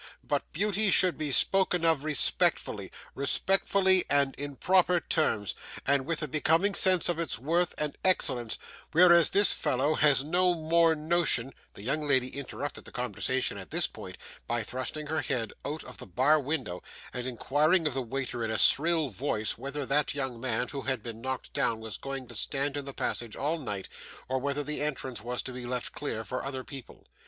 But 0.23 0.51
beauty 0.51 0.89
should 0.89 1.15
be 1.15 1.31
spoken 1.31 1.85
of 1.85 2.03
respectfully 2.03 2.91
respectfully, 3.13 4.03
and 4.09 4.33
in 4.33 4.55
proper 4.55 4.99
terms, 4.99 5.53
and 5.85 6.07
with 6.07 6.23
a 6.23 6.27
becoming 6.27 6.73
sense 6.73 7.07
of 7.07 7.19
its 7.19 7.37
worth 7.37 7.75
and 7.77 7.95
excellence, 8.03 8.57
whereas 8.93 9.29
this 9.29 9.53
fellow 9.53 9.93
has 9.93 10.23
no 10.23 10.55
more 10.55 10.95
notion' 10.95 11.53
The 11.75 11.83
young 11.83 12.01
lady 12.01 12.35
interrupted 12.35 12.85
the 12.85 12.91
conversation 12.91 13.59
at 13.59 13.69
this 13.69 13.85
point, 13.85 14.17
by 14.47 14.63
thrusting 14.63 15.05
her 15.05 15.21
head 15.21 15.53
out 15.63 15.83
of 15.83 15.99
the 15.99 16.07
bar 16.07 16.39
window, 16.39 16.81
and 17.13 17.27
inquiring 17.27 17.85
of 17.85 17.93
the 17.93 18.01
waiter 18.01 18.43
in 18.43 18.49
a 18.49 18.57
shrill 18.57 19.09
voice 19.09 19.55
whether 19.55 19.85
that 19.85 20.15
young 20.15 20.39
man 20.41 20.69
who 20.69 20.81
had 20.81 21.03
been 21.03 21.21
knocked 21.21 21.53
down 21.53 21.79
was 21.79 21.97
going 21.97 22.27
to 22.29 22.33
stand 22.33 22.75
in 22.75 22.85
the 22.85 22.91
passage 22.95 23.35
all 23.35 23.59
night, 23.59 23.87
or 24.27 24.39
whether 24.39 24.63
the 24.63 24.81
entrance 24.81 25.21
was 25.21 25.43
to 25.43 25.51
be 25.53 25.67
left 25.67 25.93
clear 25.93 26.23
for 26.23 26.43
other 26.43 26.63
people. 26.63 27.07